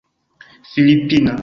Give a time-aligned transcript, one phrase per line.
[0.73, 1.33] filipina